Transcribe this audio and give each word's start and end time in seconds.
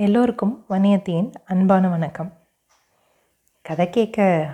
எல்லோருக்கும் 0.00 0.64
வணியத்தின் 0.68 1.32
அன்பான 1.44 1.88
வணக்கம். 1.88 2.32
கதை 3.62 3.90
கேட்க 3.90 4.48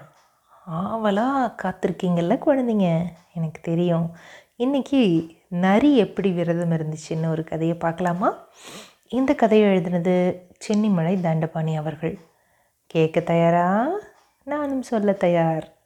ஆவலாக 0.66 1.68
காத்திருக்கீங்கள்ல 1.68 2.38
குழந்தைங்க? 2.46 3.04
எனக்கு 3.34 3.60
தெரியும். 3.62 4.16
இன்றைக்கி 4.58 5.30
நரி 5.48 5.96
எப்படி 5.96 6.30
விரதம் 6.30 6.70
இருந்துச்சுன்னு 6.70 7.28
ஒரு 7.28 7.44
கதையை 7.44 7.76
பார்க்கலாமா? 7.76 8.34
இந்த 9.08 9.34
கதையை 9.34 9.76
எழுதினது 9.76 10.40
சென்னிமலை 10.68 11.20
தண்டபாணி 11.20 11.76
அவர்கள். 11.76 12.18
கேட்க 12.86 13.20
தயாரா? 13.20 13.88
நானும் 14.44 14.82
சொல்ல 14.82 15.12
தயார். 15.12 15.76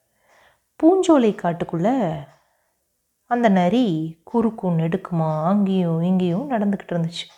பூஞ்சோலை 0.83 1.35
காட்டுக்குள்ளே 1.37 2.27
அந்த 3.27 3.49
நரி 3.49 4.19
குறுக்கும் 4.25 4.79
நெடுக்குமா 4.79 5.45
அங்கேயும் 5.45 6.03
இங்கேயும் 6.03 6.51
நடந்துக்கிட்டு 6.51 6.93
இருந்துச்சு. 6.93 7.38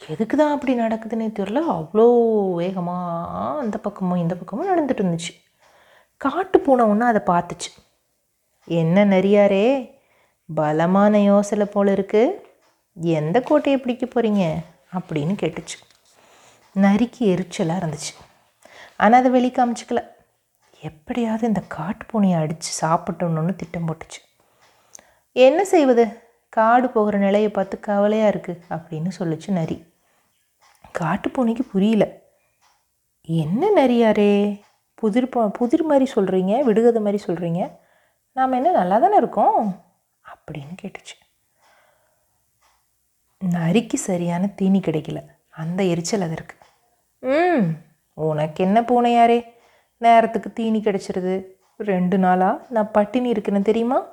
எதுக்கு 0.00 0.36
தான் 0.36 0.52
அப்படி 0.54 0.74
நடக்குதுன்னே 0.74 1.32
தெரில 1.32 1.60
அவ்வளோ 1.76 2.04
வேகமாக 2.54 3.60
அந்த 3.62 3.78
பக்கமும் 3.78 4.16
இந்த 4.16 4.34
பக்கமும் 4.34 4.70
நடந்துட்டு 4.70 5.02
இருந்துச்சு. 5.02 5.32
காட்டு 6.16 6.60
பூனை 6.60 6.84
ஒன்று 6.84 7.04
அதை 7.06 7.20
பார்த்துச்சு. 7.32 7.70
என்ன 8.68 9.04
நரியாரே 9.04 9.66
பலமான 10.48 11.18
யோசனை 11.18 11.66
போல் 11.66 11.86
இருக்குது 11.86 12.38
எந்த 12.96 13.40
கோட்டையை 13.40 13.78
பிடிக்க 13.80 14.06
போகிறீங்க 14.06 14.62
அப்படின்னு 14.94 15.34
கேட்டுச்சு. 15.42 15.76
நரிக்கு 16.76 17.20
எரிச்சலாக 17.34 17.80
இருந்துச்சு. 17.80 18.14
ஆனால் 18.96 19.20
அதை 19.20 19.30
வெளி 19.30 19.50
காமிச்சிக்கல. 19.50 20.02
எப்படியாவது 20.82 21.46
இந்த 21.46 21.62
காட்டு 21.68 22.04
பூனையை 22.12 22.38
அடித்து 22.40 22.70
சாப்பிட்டோன்னு 22.82 23.54
திட்டம் 23.56 23.88
போட்டுச்சு. 23.88 24.20
என்ன 25.36 25.64
செய்வது? 25.64 26.04
காடு 26.48 26.88
போகிற 26.88 27.18
நிலையை 27.18 27.50
பார்த்து 27.50 27.80
கவலையாக 27.80 28.32
இருக்குது 28.32 28.62
அப்படின்னு 28.70 29.08
சொல்லிச்சு 29.18 29.50
நரி. 29.50 29.76
காட்டுப்பூனைக்கு 30.98 31.62
புரியல. 31.72 32.18
என்ன 33.22 33.86
நரியாரே? 33.86 34.60
புதிர் 34.94 35.28
ப- 35.28 35.48
புதிர் 35.48 35.84
மாதிரி 35.84 36.12
சொல்கிறீங்க 36.14 36.60
விடுகதை 36.60 37.02
மாதிரி 37.02 37.24
சொல்கிறீங்க 37.26 37.76
நாம் 38.32 38.52
என்ன 38.52 38.70
நல்லா 38.70 38.98
தானே 38.98 39.16
இருக்கோம்? 39.16 39.84
அப்படின்னு 40.28 40.76
கேட்டுச்சு. 40.82 41.28
நரிக்கு 43.44 43.94
சரியான 43.94 44.46
தீனி 44.46 44.80
கிடைக்கல. 44.80 45.26
அந்த 45.50 45.82
எரிச்சல் 45.82 46.20
அது 46.20 46.44
ம் 47.18 47.70
உனக்கு 48.14 48.64
என்ன 48.64 48.80
பூனையாரே? 48.80 49.44
நேரத்துக்கு 49.96 50.52
தீனி 50.52 50.80
கிடைச்சிருது. 50.80 51.46
ரெண்டு 51.76 52.18
நாளாக 52.18 52.66
நான் 52.68 52.90
பட்டினி 52.90 53.28
இருக்குன்னு 53.28 53.62
தெரியுமா? 53.62 54.08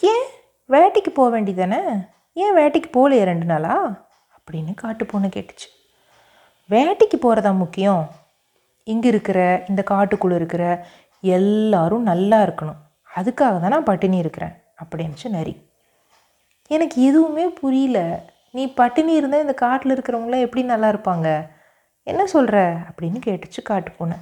ஏன்? 0.00 0.28
வேட்டைக்கு 0.68 1.08
போக 1.14 1.40
வேண்டியதானே 1.40 2.08
ஏன் 2.32 2.56
வேட்டைக்கு 2.56 2.90
போகலையே 2.92 3.22
ரெண்டு 3.22 3.44
நாளா? 3.44 4.08
அப்படின்னு 4.50 4.74
காட்டு 4.74 5.04
கேட்டுச்சு. 5.04 5.68
வேட்டைக்கு 6.70 7.16
போகிறதா 7.20 7.50
முக்கியம்? 7.50 8.10
இங்கே 8.84 9.08
இருக்கிற 9.08 9.64
இந்த 9.68 9.84
காட்டுக்குள்ளே 9.90 10.34
இருக்கிற 10.34 10.86
எல்லாரும் 11.20 12.02
நல்லா 12.02 12.42
இருக்கணும். 12.42 12.76
அதுக்காக 13.16 13.34
தான் 13.34 13.68
நான் 13.68 13.84
பட்டினி 13.84 14.16
இருக்கிறேன் 14.16 14.52
அப்படின்னுச்சு 14.82 15.28
நரி. 15.28 15.68
எனக்கு 16.66 17.02
எதுவுமே 17.02 17.48
புரியல. 17.48 18.24
நீ 18.50 18.72
பட்டினி 18.72 19.12
இருந்தால் 19.12 19.40
இந்த 19.40 19.54
காட்டில் 19.54 19.94
இருக்கிறவங்களாம் 19.94 20.40
எப்படி 20.40 20.62
நல்லா 20.66 20.88
இருப்பாங்க? 20.90 21.48
என்ன 22.02 22.26
சொல்கிற 22.26 22.58
அப்படின்னு 22.72 23.18
கேட்டுச்சு 23.26 23.62
காட்டு 23.62 23.90
பூனை 23.90 24.16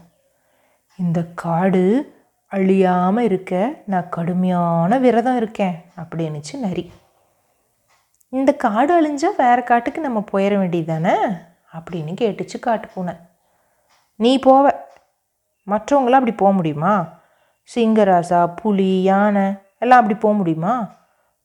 இந்த 0.96 1.24
காடு 1.34 2.16
அழியாமல் 2.46 3.24
இருக்க 3.24 3.82
நான் 3.86 4.08
கடுமையான 4.08 4.98
விரதம் 4.98 5.36
இருக்கேன் 5.36 5.84
அப்படின்னுச்சு 5.96 6.58
நரி. 6.60 6.90
இந்த 8.32 8.52
காடு 8.52 8.92
அழிஞ்சா 8.98 9.28
வேறு 9.36 9.62
காட்டுக்கு 9.64 10.00
நம்ம 10.00 10.24
போயிட 10.32 10.54
வேண்டியதானே 10.58 11.14
அப்படின்னு 11.72 12.12
கேட்டுச்சு 12.20 12.58
காட்டு 12.60 12.88
பூனை. 12.94 13.14
நீ 14.16 14.38
போவ. 14.38 14.70
மற்றவங்களாம் 15.66 16.20
அப்படி 16.20 16.32
போக 16.32 16.52
முடியுமா? 16.52 17.20
சிங்கராசா 17.74 18.54
புலி 18.62 19.02
யானை 19.02 19.52
எல்லாம் 19.78 20.00
அப்படி 20.00 20.18
போக 20.18 20.34
முடியுமா? 20.34 20.96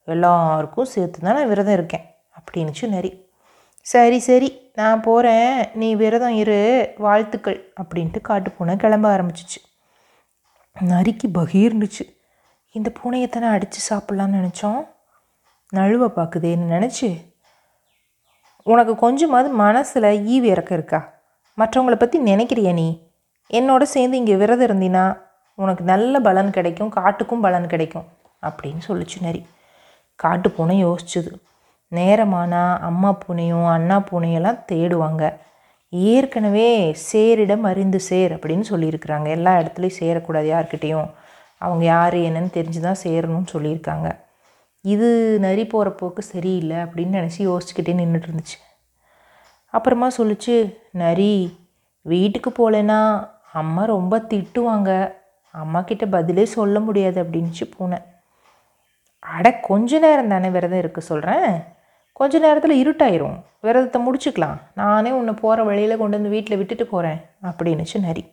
எல்லாருக்கும் 0.03 0.85
சேர்த்து 0.85 1.19
தான் 1.19 1.35
நான் 1.35 1.47
விரதம் 1.47 1.73
இருக்கேன் 1.73 2.05
அப்படின்னுச்சு 2.39 2.87
நரி. 2.87 3.11
சரி 3.81 4.19
சரி 4.19 4.71
நான் 4.73 5.01
போகிறேன் 5.01 5.69
நீ 5.73 5.95
விரதம் 5.95 6.35
இரு 6.35 6.93
வாழ்த்துக்கள் 6.97 7.73
அப்படின்ட்டு 7.81 8.21
காட்டு 8.21 8.51
பூனை 8.51 8.75
கிளம்ப 8.75 9.17
ஆரம்பிச்சிச்சு. 9.17 9.59
நரிக்கு 10.75 11.27
பகீர்னுச்சு 11.33 12.05
இந்த 12.71 12.91
பூனையை 12.99 13.29
தானே 13.29 13.47
அடித்து 13.47 13.79
சாப்பிட்லான்னு 13.89 14.39
நினச்சோம்? 14.39 14.81
நழுவ 15.73 16.07
பார்க்குதேன்னு 16.07 16.65
நினச்சி 16.75 17.07
உனக்கு 18.63 18.95
கொஞ்சமாவது 18.95 19.49
மனசில் 19.49 20.03
ஈவி 20.03 20.43
இறக்க 20.43 20.73
இருக்கா? 20.73 21.13
மற்றவங்கள 21.57 21.95
பற்றி 21.95 22.19
நினைக்கிறியா 22.19 22.73
நீ? 22.73 23.01
என்னோட 23.49 23.81
சேர்ந்து 23.81 24.17
இங்கே 24.17 24.35
விரதம் 24.35 24.67
இருந்தினா 24.67 25.17
உனக்கு 25.55 25.83
நல்ல 25.83 26.19
பலன் 26.19 26.49
கிடைக்கும் 26.49 26.91
காட்டுக்கும் 26.91 27.41
பலன் 27.41 27.67
கிடைக்கும் 27.67 28.05
அப்படின்னு 28.43 28.81
சொல்லிச்சு 28.87 29.17
நரி. 29.21 29.45
காட்டு 30.15 30.51
பூனை 30.51 30.85
யோசிச்சுது. 30.85 31.31
நேரமானா 31.91 32.79
அம்மா 32.79 33.17
பூனையும் 33.27 33.67
அண்ணா 33.67 34.03
பூனையெல்லாம் 34.11 34.63
தேடுவாங்க. 34.71 35.23
ஏற்கனவே 35.89 36.95
சேரிடம் 37.11 37.61
அறிந்து 37.61 37.99
சேர் 37.99 38.31
அப்படின்னு 38.31 38.65
சொல்லியிருக்கிறாங்க. 38.69 39.27
எல்லா 39.27 39.59
இடத்துலையும் 39.59 39.99
சேரக்கூடாது 39.99 40.47
யார்கிட்டேயும். 40.55 41.09
அவங்க 41.57 41.85
யார் 41.85 42.13
என்னன்னு 42.13 42.51
தெரிஞ்சு 42.53 42.79
தான் 42.79 43.03
சேரணும்னு 43.03 43.53
சொல்லியிருக்காங்க. 43.53 44.09
இது 44.83 45.39
நரி 45.39 45.63
போகிற 45.65 45.91
போக்கு 45.91 46.21
சரியில்லை 46.21 46.77
அப்படின்னு 46.77 47.17
நினச்சி 47.19 47.41
யோசிச்சுக்கிட்டே 47.49 47.93
நின்றுட்டு 47.99 48.29
இருந்துச்சு. 48.29 48.57
அப்புறமா 49.73 50.07
சொல்லுச்சு 50.17 50.55
நரி 50.91 51.57
வீட்டுக்கு 52.01 52.49
போகலன்னா 52.57 53.27
அம்மா 53.53 53.83
ரொம்ப 53.85 54.17
திட்டுவாங்க. 54.17 55.13
அம்மா 55.51 55.81
கிட்ட 55.81 56.05
பதிலே 56.05 56.45
சொல்ல 56.45 56.79
முடியாது 56.79 57.23
அப்படின்ச்சு 57.23 57.65
போனேன் 57.79 58.05
அட 59.19 59.59
கொஞ்ச 59.59 59.99
நேரம் 59.99 60.27
தானே 60.27 60.49
விரதம் 60.49 60.77
இருக்க 60.77 61.01
சொல்கிறேன் 61.01 61.49
கொஞ்ச 62.11 62.39
நேரத்தில் 62.39 62.81
இருட்டாயிரும். 62.83 63.37
விரதத்தை 63.61 63.99
முடிச்சுக்கலாம். 64.05 64.57
நானே 64.75 65.11
உன்னை 65.11 65.33
போகிற 65.33 65.63
வழியில் 65.63 65.97
கொண்டு 65.97 66.17
வந்து 66.17 66.35
வீட்டில் 66.35 66.57
விட்டுட்டு 66.57 66.85
போகிறேன் 66.87 67.19
அப்படின்னுச்சு 67.43 67.99
நரி. 67.99 68.23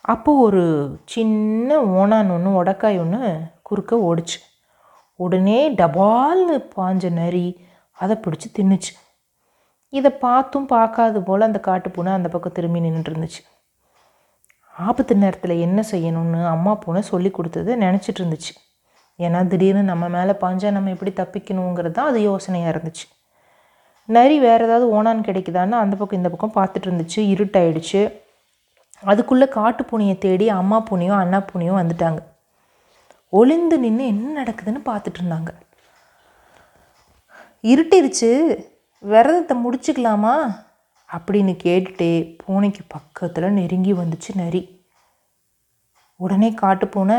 அப்போது 0.00 0.38
ஒரு 0.38 0.64
சின்ன 1.04 1.80
ஓனான் 1.82 2.30
ஒன்று 2.30 2.58
உடக்காய் 2.62 2.98
ஒன்று 2.98 3.38
குறுக்க 3.62 3.96
ஓடிச்சு. 4.10 4.38
உடனே 5.16 5.70
டபால்னு 5.70 6.56
பாஞ்ச 6.76 7.10
நரி 7.10 7.46
அதை 7.92 8.16
பிடிச்சி 8.16 8.48
தின்னுச்சு. 8.58 8.92
இதை 9.88 10.10
பார்த்தும் 10.10 10.66
பார்க்காது 10.66 11.22
போல் 11.22 11.40
அந்த 11.40 11.60
காட்டுப்பூனை 11.66 12.12
அந்த 12.12 12.28
பக்கம் 12.28 12.52
திரும்பி 12.52 12.80
நின்றுட்டு 12.80 13.10
இருந்துச்சு. 13.12 13.42
ஆபத்து 14.74 15.16
நேரத்தில் 15.16 15.54
என்ன 15.58 15.84
செய்யணும்னு 15.90 16.46
அம்மா 16.46 16.74
பூனை 16.74 17.00
சொல்லி 17.00 17.30
கொடுத்தது 17.30 17.76
நினச்சிட்டு 17.76 18.20
இருந்துச்சு. 18.22 18.52
ஏன்னா 19.18 19.46
திடீர்னு 19.46 19.82
நம்ம 19.82 20.08
மேலே 20.08 20.32
பாஞ்சா 20.32 20.70
நம்ம 20.70 20.90
எப்படி 20.90 21.10
தப்பிக்கணுங்கிறது 21.10 21.90
தான் 21.90 22.06
அது 22.06 22.20
யோசனையாக 22.20 22.72
இருந்துச்சு. 22.74 23.06
நரி 24.04 24.38
வேறு 24.38 24.64
ஏதாவது 24.64 24.86
ஓனான் 24.88 25.20
கிடைக்குதான்னு 25.20 25.76
அந்த 25.82 25.96
பக்கம் 25.96 26.18
இந்த 26.18 26.30
பக்கம் 26.30 26.56
பார்த்துட்டு 26.56 26.88
இருந்துச்சு. 26.88 27.18
இருட்டாயிடுச்சு. 27.34 28.02
அதுக்குள்ளே 29.02 29.48
காட்டு 29.48 29.84
பூனையை 29.90 30.18
தேடி 30.18 30.48
அம்மா 30.48 30.82
பூனையும் 30.90 31.20
அண்ணா 31.22 31.38
பூனையும் 31.38 31.80
வந்துட்டாங்க. 31.80 32.20
ஒளிந்து 33.38 33.76
நின்று 33.78 34.04
என்ன 34.06 34.42
நடக்குதுன்னு 34.42 34.80
பார்த்துட்டு 34.88 35.18
இருந்தாங்க. 35.20 35.50
இருட்டிருச்சு 37.72 38.30
விரதத்தை 39.02 39.54
முடிச்சுக்கலாமா? 39.64 40.34
அப்படின்னு 41.08 41.52
கேட்டுட்டே 41.64 42.10
பூனைக்கு 42.40 42.82
பக்கத்தில் 42.88 43.56
நெருங்கி 43.58 43.92
வந்துச்சு 43.92 44.30
நரி. 44.34 44.62
உடனே 46.20 46.50
காட்டு 46.54 46.88
பூனை 46.88 47.18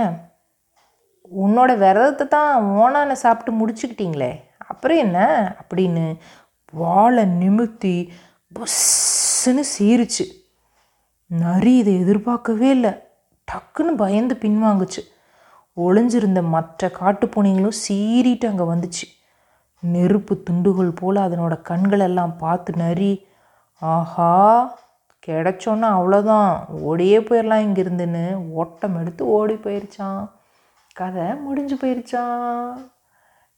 உன்னோட 1.43 1.71
விரதத்தை 1.77 2.25
தான் 2.27 2.63
ஓனான 2.63 3.17
சாப்பிட்டு 3.23 3.51
முடிச்சுக்கிட்டீங்களே 3.59 4.31
அப்புறம் 4.57 4.97
என்ன? 4.97 5.19
அப்படின்னு 5.61 6.05
வாழை 6.73 7.23
நிமித்தி 7.41 7.95
புஸ்ஸுன்னு 8.55 9.63
சீருச்சு 9.73 10.25
நரி 11.29 11.75
இதை 11.77 11.93
எதிர்பார்க்கவே 11.99 12.69
இல்லை. 12.69 12.93
டக்குன்னு 13.47 13.93
பயந்து 13.97 14.35
பின்வாங்குச்சு. 14.41 15.01
ஒளிஞ்சிருந்த 15.77 16.41
மற்ற 16.55 16.91
காட்டுப்பூனைகளும் 16.99 17.77
சீறிட்டு 17.83 18.45
அங்கே 18.45 18.65
வந்துச்சு. 18.73 19.05
நெருப்பு 19.79 20.33
துண்டுகள் 20.43 20.91
போல் 20.99 21.15
அதனோட 21.15 21.53
கண்களெல்லாம் 21.69 22.33
பார்த்து 22.37 22.73
நரி 22.75 23.27
ஆஹா 23.81 24.33
கிடைச்சோன்னா 25.27 25.87
அவ்வளோதான் 25.97 26.49
ஓடியே 26.81 27.19
போயிடலாம் 27.19 27.65
இங்கேருந்துன்னு 27.65 28.23
ஓட்டம் 28.61 28.95
எடுத்து 29.01 29.23
ஓடி 29.27 29.53
போயிருச்சான் 29.53 30.23
கதை 30.93 31.25
முடிஞ்சு 31.45 31.75
போயிருச்சான் 31.75 32.75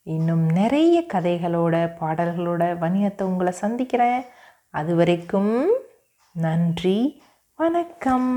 இன்னும் 0.02 0.44
நிறைய 0.46 1.04
கதைகளோட 1.14 1.74
பாடல்களோட 2.00 2.62
வணிகத்தை 2.78 3.22
உங்களை 3.22 3.52
சந்திக்கிறேன். 3.52 4.24
அது 4.70 4.94
வரைக்கும் 4.94 5.54
நன்றி 6.32 7.22
வணக்கம். 7.58 8.30